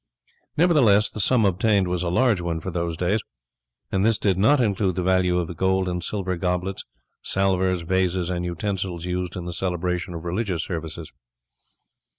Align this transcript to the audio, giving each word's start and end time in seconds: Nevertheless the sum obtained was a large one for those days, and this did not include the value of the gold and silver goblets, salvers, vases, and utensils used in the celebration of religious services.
Nevertheless 0.57 1.11
the 1.11 1.19
sum 1.19 1.45
obtained 1.45 1.87
was 1.87 2.01
a 2.01 2.09
large 2.09 2.41
one 2.41 2.59
for 2.59 2.71
those 2.71 2.97
days, 2.97 3.21
and 3.91 4.03
this 4.03 4.17
did 4.17 4.35
not 4.35 4.59
include 4.59 4.95
the 4.95 5.03
value 5.03 5.37
of 5.37 5.45
the 5.45 5.53
gold 5.53 5.87
and 5.87 6.03
silver 6.03 6.37
goblets, 6.37 6.83
salvers, 7.21 7.81
vases, 7.81 8.31
and 8.31 8.43
utensils 8.43 9.05
used 9.05 9.35
in 9.35 9.45
the 9.45 9.53
celebration 9.53 10.15
of 10.15 10.25
religious 10.25 10.63
services. 10.63 11.11